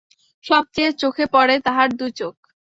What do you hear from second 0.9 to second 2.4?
চোখে পড়ে তাহার দুই চোখ।